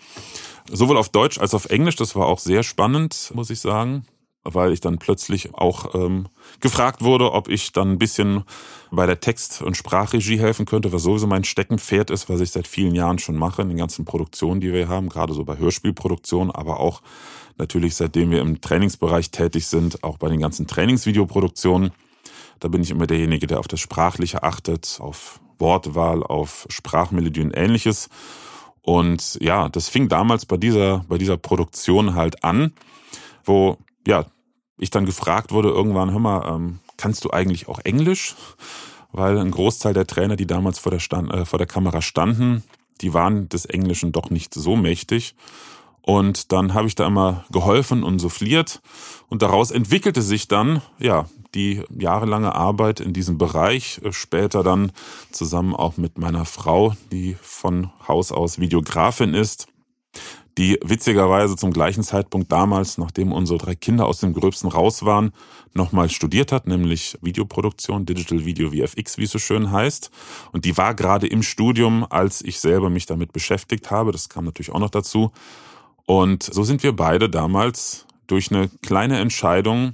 Sowohl 0.70 0.98
auf 0.98 1.10
Deutsch 1.10 1.40
als 1.40 1.56
auf 1.56 1.66
Englisch. 1.66 1.96
Das 1.96 2.16
war 2.16 2.28
auch 2.28 2.40
sehr 2.40 2.62
spannend, 2.62 3.32
muss 3.34 3.50
ich 3.50 3.60
sagen 3.60 4.06
weil 4.44 4.74
ich 4.74 4.82
dann 4.82 4.98
plötzlich 4.98 5.54
auch 5.54 5.94
ähm, 5.94 6.28
gefragt 6.60 7.02
wurde, 7.02 7.32
ob 7.32 7.48
ich 7.48 7.72
dann 7.74 7.92
ein 7.92 8.00
bisschen 8.00 8.44
bei 8.90 9.06
der 9.06 9.20
Text- 9.20 9.62
und 9.62 9.78
Sprachregie 9.78 10.40
helfen 10.40 10.66
könnte, 10.66 10.92
was 10.92 11.04
sowieso 11.04 11.28
mein 11.28 11.44
Steckenpferd 11.44 12.10
ist, 12.10 12.30
was 12.30 12.42
ich 12.42 12.52
seit 12.52 12.68
vielen 12.68 12.96
Jahren 12.96 13.20
schon 13.20 13.36
mache 13.36 13.62
in 13.62 13.70
den 13.70 13.78
ganzen 13.78 14.06
Produktionen, 14.06 14.60
die 14.60 14.74
wir 14.74 14.88
haben, 14.88 15.10
gerade 15.10 15.34
so 15.34 15.44
bei 15.44 15.58
Hörspielproduktionen, 15.58 16.52
aber 16.52 16.80
auch 16.80 17.02
natürlich 17.58 17.96
seitdem 17.96 18.32
wir 18.32 18.42
im 18.42 18.62
Trainingsbereich 18.62 19.30
tätig 19.30 19.68
sind, 19.68 20.04
auch 20.04 20.18
bei 20.18 20.30
den 20.30 20.40
ganzen 20.40 20.66
Trainingsvideoproduktionen. 20.66 21.92
Da 22.60 22.68
bin 22.68 22.82
ich 22.82 22.92
immer 22.92 23.08
derjenige, 23.08 23.48
der 23.48 23.60
auf 23.60 23.68
das 23.68 23.80
Sprachliche 23.80 24.44
achtet, 24.44 24.98
auf 25.00 25.40
Wortwahl, 25.60 26.24
auf 26.24 26.66
Sprachmelodie 26.70 27.42
und 27.42 27.56
ähnliches. 27.56 28.10
Und 28.82 29.38
ja, 29.42 29.70
das 29.70 29.90
fing 29.90 30.10
damals 30.10 30.46
bei 30.46 30.58
dieser, 30.58 31.06
bei 31.08 31.20
dieser 31.20 31.38
Produktion 31.38 32.16
halt 32.16 32.44
an, 32.44 32.74
wo 33.46 33.78
ja, 34.08 34.26
ich 34.78 34.90
dann 34.90 35.06
gefragt 35.06 35.52
wurde 35.52 35.70
irgendwann, 35.70 36.12
hör 36.12 36.20
mal, 36.20 36.56
ähm, 36.56 36.80
kannst 36.98 37.24
du 37.24 37.32
eigentlich 37.32 37.68
auch 37.68 37.80
Englisch? 37.80 38.36
Weil 39.12 39.38
ein 39.38 39.52
Großteil 39.52 39.94
der 39.94 40.08
Trainer, 40.08 40.36
die 40.36 40.48
damals 40.48 40.80
vor 40.80 40.92
der, 40.92 41.00
Stand, 41.00 41.32
äh, 41.32 41.46
vor 41.46 41.60
der 41.60 41.68
Kamera 41.68 42.02
standen, 42.02 42.64
die 43.02 43.14
waren 43.14 43.50
des 43.50 43.66
Englischen 43.66 44.12
doch 44.12 44.30
nicht 44.30 44.54
so 44.54 44.76
mächtig. 44.76 45.36
Und 46.02 46.52
dann 46.52 46.74
habe 46.74 46.88
ich 46.88 46.96
da 46.96 47.06
immer 47.06 47.46
geholfen 47.52 48.04
und 48.04 48.20
souffliert. 48.20 48.82
Und 49.28 49.42
daraus 49.44 49.70
entwickelte 49.70 50.22
sich 50.22 50.48
dann, 50.48 50.82
ja, 50.98 51.28
die 51.54 51.84
jahrelange 51.96 52.56
Arbeit 52.56 53.02
in 53.02 53.14
diesem 53.14 53.38
Bereich. 53.38 54.02
Später 54.12 54.64
dann 54.64 54.92
zusammen 55.32 55.76
auch 55.76 55.98
mit 55.98 56.18
meiner 56.18 56.46
Frau, 56.46 56.96
die 57.12 57.36
von 57.42 57.92
Haus 58.08 58.32
aus 58.32 58.60
Videografin 58.60 59.34
ist 59.34 59.68
die 60.58 60.78
witzigerweise 60.84 61.56
zum 61.56 61.72
gleichen 61.72 62.04
Zeitpunkt 62.04 62.52
damals, 62.52 62.98
nachdem 62.98 63.32
unsere 63.32 63.60
drei 63.60 63.76
Kinder 63.76 64.06
aus 64.06 64.20
dem 64.20 64.34
Gröbsten 64.34 64.70
raus 64.70 65.06
waren, 65.06 65.32
nochmal 65.74 66.10
studiert 66.10 66.52
hat, 66.52 66.68
nämlich 66.68 67.18
Videoproduktion, 67.22 68.06
Digital 68.06 68.46
Video 68.46 68.72
VFX, 68.72 69.18
wie 69.18 69.24
es 69.24 69.32
so 69.32 69.40
schön 69.40 69.72
heißt. 69.72 70.12
Und 70.52 70.66
die 70.66 70.78
war 70.78 70.94
gerade 70.94 71.28
im 71.28 71.44
Studium, 71.44 72.06
als 72.10 72.42
ich 72.42 72.60
selber 72.60 72.90
mich 72.90 73.06
damit 73.06 73.32
beschäftigt 73.32 73.92
habe. 73.92 74.12
Das 74.12 74.30
kam 74.30 74.46
natürlich 74.46 74.72
auch 74.72 74.80
noch 74.80 74.90
dazu. 74.90 75.32
Und 76.06 76.44
so 76.44 76.64
sind 76.64 76.84
wir 76.84 76.96
beide 76.96 77.30
damals 77.30 78.06
durch 78.28 78.52
eine 78.52 78.70
kleine 78.82 79.20
Entscheidung, 79.20 79.94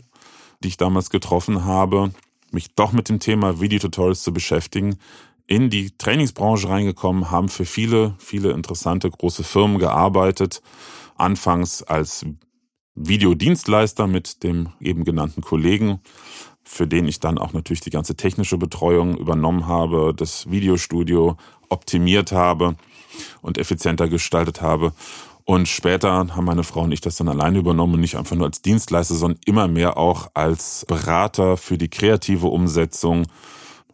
die 0.64 0.70
ich 0.70 0.78
damals 0.78 1.10
getroffen 1.10 1.66
habe, 1.66 2.12
mich 2.52 2.74
doch 2.74 2.92
mit 2.92 3.10
dem 3.10 3.20
Thema 3.20 3.60
Videotutorials 3.60 4.24
zu 4.24 4.34
beschäftigen, 4.34 4.98
in 5.48 5.70
die 5.70 5.98
Trainingsbranche 5.98 6.70
reingekommen, 6.70 7.32
haben 7.32 7.50
für 7.50 7.66
viele, 7.66 8.16
viele 8.20 8.52
interessante 8.52 9.10
große 9.10 9.44
Firmen 9.44 9.80
gearbeitet. 9.80 10.62
Anfangs 11.16 11.82
als 11.84 12.26
Videodienstleister 12.96 14.08
mit 14.08 14.44
dem 14.44 14.70
eben 14.82 15.06
genannten 15.06 15.42
Kollegen, 15.42 16.02
für 16.64 16.86
den 16.86 17.08
ich 17.08 17.22
dann 17.22 17.38
auch 17.38 17.54
natürlich 17.54 17.80
die 17.80 17.92
ganze 17.92 18.16
technische 18.16 18.58
Betreuung 18.58 19.18
übernommen 19.18 19.68
habe, 19.68 20.14
das 20.16 20.52
Videostudio 20.52 21.38
optimiert 21.70 22.34
habe 22.34 22.76
und 23.42 23.58
effizienter 23.58 24.10
gestaltet 24.10 24.62
habe. 24.62 24.92
Und 25.46 25.70
später 25.70 26.36
haben 26.36 26.44
meine 26.44 26.66
Frau 26.66 26.82
und 26.82 26.92
ich 26.92 27.00
das 27.00 27.16
dann 27.16 27.30
alleine 27.30 27.60
übernommen, 27.60 28.02
nicht 28.02 28.18
einfach 28.18 28.36
nur 28.36 28.48
als 28.48 28.62
Dienstleister, 28.62 29.16
sondern 29.16 29.40
immer 29.46 29.70
mehr 29.70 29.96
auch 29.96 30.30
als 30.34 30.84
Berater 30.90 31.56
für 31.56 31.78
die 31.78 31.88
kreative 31.88 32.48
Umsetzung 32.48 33.28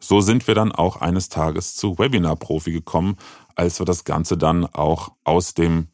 so 0.04 0.20
sind 0.20 0.48
wir 0.48 0.54
dann 0.54 0.74
auch 0.74 0.98
eines 0.98 1.30
Tages 1.30 1.76
zu 1.76 1.98
Webinar 1.98 2.36
Profi 2.36 2.74
gekommen, 2.74 3.16
als 3.56 3.80
wir 3.80 3.86
das 3.86 4.04
Ganze 4.04 4.38
dann 4.38 4.66
auch 4.66 5.14
aus 5.24 5.54
dem 5.54 5.88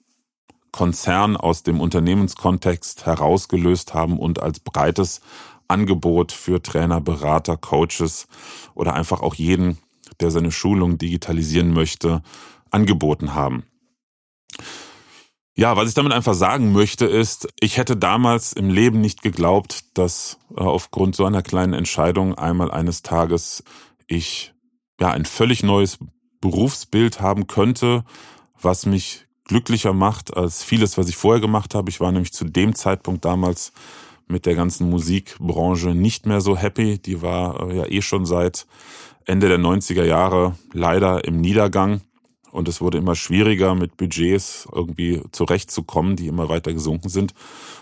Konzern, 0.72 1.38
aus 1.38 1.62
dem 1.62 1.80
Unternehmenskontext 1.80 3.06
herausgelöst 3.06 3.94
haben 3.94 4.18
und 4.18 4.42
als 4.42 4.62
breites 4.62 5.22
Angebot 5.68 6.32
für 6.32 6.62
Trainer, 6.64 7.02
Berater, 7.02 7.56
Coaches 7.56 8.28
oder 8.74 8.96
einfach 8.96 9.22
auch 9.22 9.36
jeden, 9.36 9.78
der 10.20 10.32
seine 10.32 10.52
Schulung 10.52 10.98
digitalisieren 10.98 11.72
möchte, 11.72 12.24
angeboten 12.72 13.36
haben. 13.36 13.64
Ja, 15.56 15.76
was 15.76 15.90
ich 15.90 15.94
damit 15.94 16.14
einfach 16.14 16.34
sagen 16.34 16.72
möchte, 16.72 17.06
ist, 17.06 17.48
ich 17.60 17.78
hätte 17.78 17.96
damals 17.96 18.54
im 18.54 18.70
Leben 18.70 19.02
nicht 19.02 19.22
geglaubt, 19.22 19.84
dass 19.94 20.40
äh, 20.56 20.62
aufgrund 20.62 21.16
so 21.16 21.26
einer 21.26 21.44
kleinen 21.44 21.74
Entscheidung 21.74 22.34
einmal 22.36 22.72
eines 22.72 23.04
Tages 23.04 23.64
ich 24.10 24.54
ja 25.00 25.12
ein 25.12 25.26
völlig 25.26 25.64
neues 25.64 26.00
Berufsbild 26.42 27.22
haben 27.22 27.48
könnte, 27.48 28.04
was 28.60 28.86
mich 28.86 29.28
glücklicher 29.46 29.94
macht 29.94 30.36
als 30.36 30.64
vieles, 30.64 30.98
was 30.98 31.10
ich 31.10 31.16
vorher 31.16 31.42
gemacht 31.42 31.74
habe. 31.74 31.90
Ich 31.90 32.00
war 32.00 32.12
nämlich 32.12 32.34
zu 32.34 32.46
dem 32.46 32.76
Zeitpunkt 32.76 33.26
damals 33.26 33.72
mit 34.28 34.46
der 34.46 34.56
ganzen 34.56 34.90
Musikbranche 34.90 35.90
nicht 35.90 36.26
mehr 36.26 36.42
so 36.42 36.56
happy. 36.56 37.00
Die 37.00 37.22
war 37.22 37.70
äh, 37.70 37.78
ja 37.78 37.86
eh 37.88 38.02
schon 38.02 38.26
seit 38.26 38.68
Ende 39.26 39.48
der 39.48 39.60
90er 39.60 40.04
Jahre 40.04 40.56
leider 40.72 41.26
im 41.26 41.42
Niedergang. 41.42 42.02
Und 42.52 42.68
es 42.68 42.82
wurde 42.82 42.98
immer 42.98 43.16
schwieriger, 43.16 43.76
mit 43.76 43.96
Budgets 43.98 44.68
irgendwie 44.74 45.22
zurechtzukommen, 45.32 46.16
die 46.16 46.28
immer 46.28 46.50
weiter 46.50 46.74
gesunken 46.74 47.10
sind. 47.10 47.34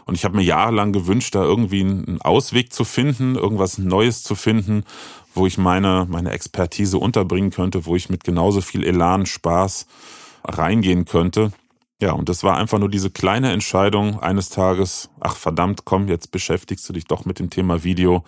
Und 0.05 0.15
ich 0.15 0.25
habe 0.25 0.35
mir 0.35 0.43
jahrelang 0.43 0.91
gewünscht, 0.91 1.35
da 1.35 1.43
irgendwie 1.43 1.81
einen 1.81 2.21
Ausweg 2.21 2.73
zu 2.73 2.83
finden, 2.83 3.35
irgendwas 3.35 3.77
Neues 3.77 4.23
zu 4.23 4.35
finden, 4.35 4.83
wo 5.37 5.47
ich 5.47 5.57
meine, 5.57 6.05
meine 6.09 6.31
Expertise 6.31 6.97
unterbringen 6.97 7.51
könnte, 7.51 7.85
wo 7.85 7.95
ich 7.95 8.09
mit 8.09 8.23
genauso 8.23 8.61
viel 8.61 8.83
Elan, 8.83 9.25
Spaß 9.25 9.87
reingehen 10.43 11.05
könnte. 11.05 11.51
Ja, 12.01 12.11
und 12.11 12.29
das 12.29 12.43
war 12.43 12.57
einfach 12.57 12.77
nur 12.77 12.89
diese 12.89 13.09
kleine 13.09 13.51
Entscheidung 13.51 14.19
eines 14.19 14.49
Tages, 14.49 15.09
ach 15.19 15.35
verdammt, 15.35 15.85
komm, 15.85 16.07
jetzt 16.07 16.31
beschäftigst 16.31 16.87
du 16.87 16.93
dich 16.93 17.05
doch 17.05 17.25
mit 17.25 17.39
dem 17.39 17.49
Thema 17.49 17.83
Video, 17.83 18.23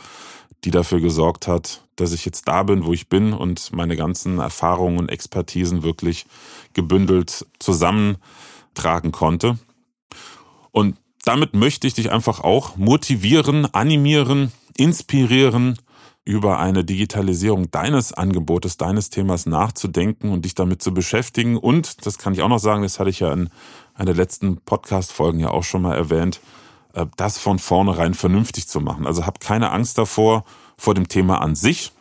die 0.63 0.71
dafür 0.71 0.99
gesorgt 0.99 1.47
hat, 1.47 1.83
dass 1.95 2.11
ich 2.11 2.25
jetzt 2.25 2.47
da 2.47 2.63
bin, 2.63 2.83
wo 2.85 2.93
ich 2.93 3.09
bin 3.09 3.31
und 3.33 3.71
meine 3.71 3.95
ganzen 3.95 4.39
Erfahrungen 4.39 4.97
und 4.97 5.09
Expertisen 5.09 5.83
wirklich 5.83 6.25
gebündelt 6.73 7.45
zusammentragen 7.59 9.11
konnte. 9.11 9.59
Und 10.71 10.97
damit 11.23 11.53
möchte 11.53 11.85
ich 11.85 11.93
dich 11.93 12.11
einfach 12.11 12.39
auch 12.39 12.75
motivieren, 12.75 13.71
animieren, 13.73 14.51
inspirieren, 14.77 15.77
über 16.29 16.59
eine 16.59 16.85
Digitalisierung 16.85 17.71
deines 17.71 18.13
Angebotes, 18.13 18.77
deines 18.77 19.09
Themas 19.09 19.47
nachzudenken 19.47 20.29
und 20.31 20.45
dich 20.45 20.53
damit 20.53 20.79
zu 20.79 20.93
beschäftigen. 20.93 21.57
Und, 21.57 22.05
das 22.05 22.19
kann 22.19 22.33
ich 22.33 22.43
auch 22.43 22.49
noch 22.49 22.59
sagen, 22.59 22.83
das 22.83 22.99
hatte 22.99 23.09
ich 23.09 23.21
ja 23.21 23.33
in 23.33 23.49
einer 23.95 24.13
letzten 24.13 24.57
Podcast-Folgen 24.57 25.39
ja 25.39 25.49
auch 25.49 25.63
schon 25.63 25.81
mal 25.81 25.95
erwähnt, 25.95 26.39
äh, 26.93 27.07
das 27.17 27.39
von 27.39 27.57
vornherein 27.57 28.13
vernünftig 28.13 28.67
zu 28.67 28.79
machen. 28.79 29.07
Also 29.07 29.25
hab 29.25 29.39
keine 29.39 29.71
Angst 29.71 29.97
davor, 29.97 30.45
vor 30.77 30.93
dem 30.93 31.07
Thema 31.07 31.41
an 31.41 31.55
sich. 31.55 31.91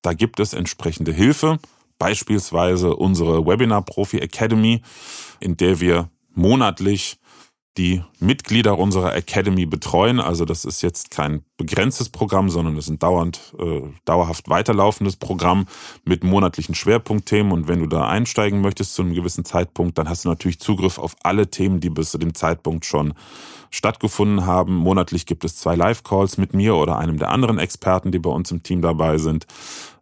Da 0.00 0.14
gibt 0.14 0.40
es 0.40 0.54
entsprechende 0.54 1.12
Hilfe 1.12 1.58
beispielsweise 1.98 2.96
unsere 2.96 3.44
Webinar 3.44 3.82
Profi 3.82 4.18
Academy, 4.18 4.80
in 5.40 5.58
der 5.58 5.80
wir 5.80 6.08
monatlich 6.34 7.18
die 7.78 8.02
Mitglieder 8.18 8.76
unserer 8.76 9.14
Academy 9.14 9.64
betreuen. 9.64 10.20
Also 10.20 10.44
das 10.44 10.64
ist 10.64 10.82
jetzt 10.82 11.12
kein 11.12 11.42
begrenztes 11.56 12.08
Programm, 12.08 12.50
sondern 12.50 12.76
es 12.76 12.86
ist 12.86 12.90
ein 12.90 12.98
dauernd, 12.98 13.54
äh, 13.58 13.82
dauerhaft 14.04 14.48
weiterlaufendes 14.48 15.16
Programm 15.16 15.66
mit 16.04 16.24
monatlichen 16.24 16.74
Schwerpunktthemen. 16.74 17.52
Und 17.52 17.68
wenn 17.68 17.78
du 17.78 17.86
da 17.86 18.08
einsteigen 18.08 18.60
möchtest 18.60 18.94
zu 18.94 19.02
einem 19.02 19.14
gewissen 19.14 19.44
Zeitpunkt, 19.44 19.96
dann 19.96 20.08
hast 20.08 20.24
du 20.24 20.28
natürlich 20.28 20.58
Zugriff 20.58 20.98
auf 20.98 21.14
alle 21.22 21.50
Themen, 21.50 21.78
die 21.78 21.90
bis 21.90 22.10
zu 22.10 22.18
dem 22.18 22.34
Zeitpunkt 22.34 22.84
schon 22.84 23.14
stattgefunden 23.70 24.44
haben. 24.46 24.74
Monatlich 24.74 25.26
gibt 25.26 25.44
es 25.44 25.56
zwei 25.56 25.76
Live-Calls 25.76 26.38
mit 26.38 26.54
mir 26.54 26.74
oder 26.74 26.98
einem 26.98 27.18
der 27.18 27.30
anderen 27.30 27.58
Experten, 27.58 28.10
die 28.10 28.18
bei 28.18 28.30
uns 28.30 28.50
im 28.50 28.62
Team 28.62 28.82
dabei 28.82 29.18
sind. 29.18 29.46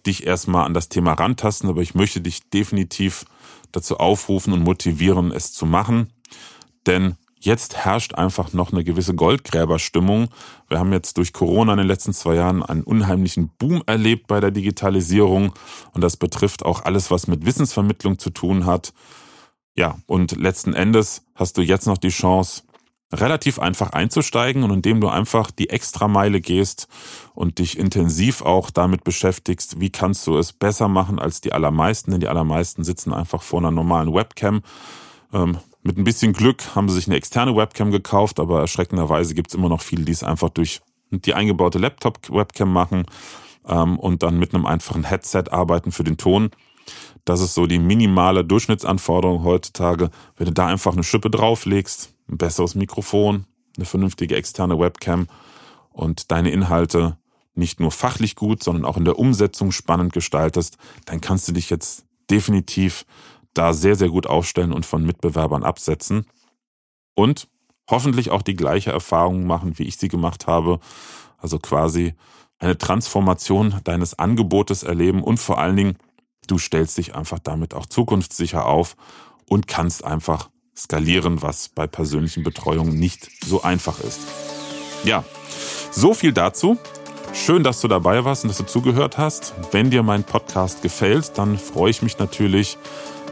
dich 0.08 0.26
erstmal 0.26 0.66
an 0.66 0.74
das 0.74 0.90
Thema 0.90 1.14
rantasten. 1.14 1.70
Aber 1.70 1.82
ich 1.82 1.94
möchte 1.94 2.22
dich 2.22 2.50
definitiv 2.50 3.26
dazu 3.72 3.98
aufrufen 3.98 4.54
und 4.54 4.64
motivieren, 4.64 5.32
es 5.32 5.54
zu 5.54 5.68
machen. 5.68 6.12
Denn 6.88 7.16
jetzt 7.40 7.78
herrscht 7.78 8.16
einfach 8.16 8.54
noch 8.54 8.72
eine 8.72 8.84
gewisse 8.84 9.16
Goldgräberstimmung. 9.16 10.30
Wir 10.68 10.80
haben 10.80 10.94
jetzt 10.94 11.18
durch 11.18 11.34
Corona 11.34 11.74
in 11.74 11.80
den 11.80 11.88
letzten 11.88 12.14
zwei 12.14 12.36
Jahren 12.36 12.64
einen 12.64 12.84
unheimlichen 12.84 13.50
Boom 13.58 13.84
erlebt 13.86 14.28
bei 14.28 14.40
der 14.40 14.52
Digitalisierung. 14.52 15.54
Und 15.94 16.02
das 16.02 16.18
betrifft 16.18 16.64
auch 16.64 16.86
alles, 16.86 17.12
was 17.12 17.28
mit 17.28 17.46
Wissensvermittlung 17.46 18.20
zu 18.20 18.30
tun 18.30 18.66
hat. 18.66 18.94
Ja, 19.76 19.98
und 20.06 20.38
letzten 20.38 20.74
Endes 20.74 21.24
hast 21.36 21.58
du 21.58 21.62
jetzt 21.62 21.88
noch 21.88 21.98
die 21.98 22.10
Chance, 22.10 22.64
relativ 23.14 23.60
einfach 23.60 23.92
einzusteigen 23.92 24.64
und 24.64 24.72
indem 24.72 25.02
du 25.02 25.10
einfach 25.10 25.52
die 25.52 25.70
Extrameile 25.70 26.40
gehst 26.40 26.88
und 27.34 27.60
dich 27.60 27.78
intensiv 27.78 28.42
auch 28.42 28.70
damit 28.70 29.04
beschäftigst, 29.04 29.80
wie 29.80 29.90
kannst 29.90 30.26
du 30.28 30.38
es 30.38 30.54
besser 30.54 30.88
machen 30.88 31.20
als 31.20 31.42
die 31.42 31.52
allermeisten, 31.52 32.12
denn 32.12 32.22
die 32.22 32.30
allermeisten 32.30 32.84
sitzen 32.84 33.14
einfach 33.14 33.42
vor 33.42 33.60
einer 33.60 33.72
normalen 33.72 34.14
Webcam. 34.14 34.62
Ähm, 35.34 35.58
mit 35.84 35.98
ein 35.98 36.04
bisschen 36.04 36.34
Glück 36.34 36.76
haben 36.76 36.90
sie 36.90 36.96
sich 36.96 37.08
eine 37.08 37.16
externe 37.16 37.56
Webcam 37.56 37.92
gekauft, 37.92 38.40
aber 38.40 38.60
erschreckenderweise 38.60 39.34
gibt 39.34 39.50
es 39.50 39.56
immer 39.56 39.70
noch 39.70 39.82
viele, 39.82 40.06
die 40.06 40.12
es 40.12 40.24
einfach 40.24 40.50
durch 40.50 40.82
die 41.10 41.34
eingebaute 41.34 41.80
Laptop-Webcam 41.80 42.72
machen 42.72 43.06
ähm, 43.68 44.00
und 44.00 44.24
dann 44.24 44.40
mit 44.40 44.54
einem 44.54 44.66
einfachen 44.66 45.04
Headset 45.04 45.46
arbeiten 45.50 45.92
für 45.92 46.04
den 46.04 46.18
Ton. 46.18 46.52
Das 47.26 47.42
ist 47.42 47.54
so 47.54 47.68
die 47.68 47.80
minimale 47.80 48.44
Durchschnittsanforderung 48.44 49.44
heutzutage. 49.44 50.10
Wenn 50.38 50.48
du 50.48 50.54
da 50.54 50.68
einfach 50.68 50.94
eine 50.94 51.04
Schippe 51.04 51.30
drauflegst, 51.30 52.14
ein 52.30 52.38
besseres 52.38 52.76
Mikrofon, 52.76 53.46
eine 53.78 53.86
vernünftige 53.86 54.36
externe 54.36 54.80
Webcam 54.80 55.28
und 55.92 56.32
deine 56.32 56.52
Inhalte 56.52 57.18
nicht 57.54 57.80
nur 57.80 57.92
fachlich 57.92 58.36
gut, 58.36 58.64
sondern 58.64 58.86
auch 58.86 58.98
in 58.98 59.06
der 59.06 59.20
Umsetzung 59.20 59.72
spannend 59.72 60.14
gestaltest, 60.14 60.78
dann 61.06 61.22
kannst 61.22 61.48
du 61.48 61.52
dich 61.52 61.70
jetzt 61.70 62.06
definitiv 62.30 63.06
da 63.54 63.74
sehr, 63.74 63.96
sehr 63.96 64.10
gut 64.10 64.28
aufstellen 64.28 64.74
und 64.74 64.86
von 64.86 65.06
Mitbewerbern 65.06 65.64
absetzen. 65.64 66.26
Und 67.16 67.48
hoffentlich 67.90 68.32
auch 68.32 68.42
die 68.42 68.56
gleiche 68.56 68.92
Erfahrung 68.92 69.46
machen, 69.46 69.78
wie 69.78 69.84
ich 69.84 69.98
sie 69.98 70.08
gemacht 70.08 70.48
habe. 70.48 70.80
Also 71.38 71.60
quasi 71.60 72.14
eine 72.60 72.78
Transformation 72.78 73.76
deines 73.84 74.18
Angebotes 74.18 74.84
erleben 74.84 75.24
und 75.24 75.38
vor 75.38 75.60
allen 75.60 75.76
Dingen, 75.76 75.98
du 76.48 76.58
stellst 76.58 76.98
dich 76.98 77.16
einfach 77.16 77.40
damit 77.40 77.74
auch 77.74 77.86
zukunftssicher 77.86 78.66
auf 78.66 78.96
und 79.48 79.68
kannst 79.68 80.04
einfach 80.04 80.50
skalieren, 80.76 81.42
was 81.42 81.70
bei 81.70 81.88
persönlichen 81.88 82.44
Betreuungen 82.44 82.98
nicht 82.98 83.30
so 83.44 83.64
einfach 83.64 84.00
ist. 84.00 84.22
Ja, 85.04 85.24
so 85.92 86.14
viel 86.14 86.32
dazu. 86.32 86.78
Schön, 87.34 87.64
dass 87.64 87.82
du 87.82 87.88
dabei 87.88 88.24
warst 88.26 88.44
und 88.44 88.50
dass 88.50 88.58
du 88.58 88.66
zugehört 88.66 89.18
hast. 89.18 89.54
Wenn 89.72 89.90
dir 89.90 90.04
mein 90.04 90.24
Podcast 90.24 90.82
gefällt, 90.82 91.38
dann 91.38 91.58
freue 91.58 91.90
ich 91.90 92.02
mich 92.02 92.20
natürlich, 92.20 92.78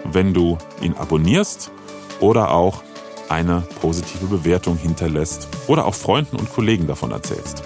wenn 0.05 0.33
du 0.33 0.57
ihn 0.81 0.95
abonnierst 0.95 1.71
oder 2.19 2.51
auch 2.51 2.83
eine 3.29 3.63
positive 3.81 4.25
Bewertung 4.25 4.77
hinterlässt 4.77 5.47
oder 5.67 5.85
auch 5.85 5.95
Freunden 5.95 6.35
und 6.35 6.51
Kollegen 6.51 6.88
davon 6.88 7.12
erzählst. 7.12 7.63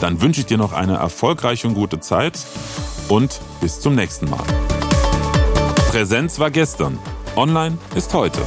Dann 0.00 0.20
wünsche 0.20 0.40
ich 0.40 0.46
dir 0.46 0.58
noch 0.58 0.72
eine 0.72 0.96
erfolgreiche 0.96 1.68
und 1.68 1.74
gute 1.74 2.00
Zeit 2.00 2.38
und 3.08 3.40
bis 3.60 3.80
zum 3.80 3.94
nächsten 3.94 4.28
Mal. 4.28 4.44
Präsenz 5.90 6.38
war 6.38 6.50
gestern, 6.50 6.98
online 7.36 7.78
ist 7.94 8.12
heute. 8.12 8.40